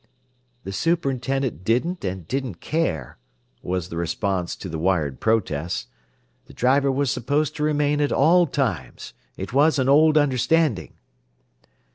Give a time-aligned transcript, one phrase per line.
[0.63, 3.19] "The superintendent didn't and didn't care,"
[3.61, 5.89] was the response to the wired protest.
[6.47, 9.13] "The driver was supposed to remain at all times.
[9.37, 10.93] It was an old understanding."